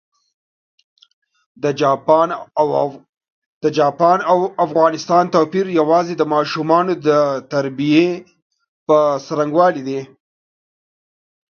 د 3.63 3.71
چاپان 3.77 4.19
او 4.31 4.37
افغانستان 4.65 5.23
توپېر 5.33 5.67
یوازي 5.79 6.13
د 6.17 6.23
ماشومانو 6.33 6.93
د 7.07 7.09
تربیې 7.51 8.07
پر 8.85 9.03
ځرنګوالي 9.27 9.81
دی. 9.87 10.01